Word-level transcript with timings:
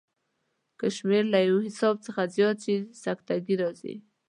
که 0.79 0.87
شمېر 0.97 1.23
له 1.33 1.39
یو 1.49 1.57
سېلاب 1.77 1.97
څخه 2.05 2.21
زیات 2.35 2.57
شي 2.65 2.77
سکته 3.03 3.33
ګي 3.45 3.55
راځي. 3.61 3.95